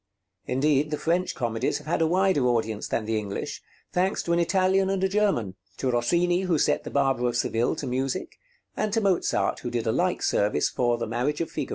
Indeed, 0.47 0.89
the 0.89 0.97
French 0.97 1.35
comedies 1.35 1.77
have 1.77 1.85
had 1.85 2.01
a 2.01 2.07
wider 2.07 2.47
audience 2.47 2.87
than 2.87 3.05
the 3.05 3.19
English, 3.19 3.61
thanks 3.93 4.23
to 4.23 4.33
an 4.33 4.39
Italian 4.39 4.89
and 4.89 5.03
a 5.03 5.07
German, 5.07 5.53
to 5.77 5.91
Rossini 5.91 6.41
who 6.41 6.57
set 6.57 6.83
'The 6.83 6.89
Barber 6.89 7.27
of 7.27 7.37
Seville' 7.37 7.75
to 7.75 7.85
music, 7.85 8.39
and 8.75 8.91
to 8.93 8.99
Mozart 9.01 9.59
who 9.59 9.69
did 9.69 9.85
a 9.85 9.91
like 9.91 10.23
service 10.23 10.69
for 10.69 10.97
'The 10.97 11.05
Marriage 11.05 11.39
of 11.39 11.51
Figaro.' 11.51 11.69